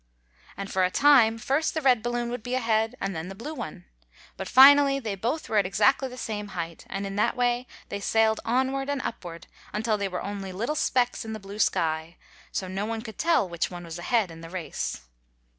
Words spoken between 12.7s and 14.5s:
one could tell which one was ahead in the